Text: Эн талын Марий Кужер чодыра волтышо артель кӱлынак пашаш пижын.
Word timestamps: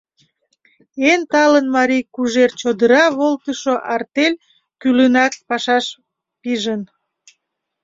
Эн 1.11 1.21
талын 1.31 1.67
Марий 1.75 2.05
Кужер 2.15 2.51
чодыра 2.59 3.03
волтышо 3.17 3.75
артель 3.95 4.41
кӱлынак 4.81 5.33
пашаш 5.49 5.85
пижын. 6.41 6.81